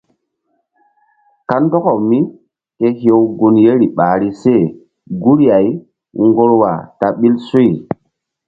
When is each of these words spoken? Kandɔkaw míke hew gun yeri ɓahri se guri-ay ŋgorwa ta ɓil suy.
Kandɔkaw 1.49 1.99
míke 2.09 2.87
hew 2.99 3.21
gun 3.37 3.55
yeri 3.63 3.87
ɓahri 3.97 4.29
se 4.41 4.53
guri-ay 5.21 5.67
ŋgorwa 6.27 6.71
ta 6.99 7.07
ɓil 7.19 7.35
suy. 7.47 7.69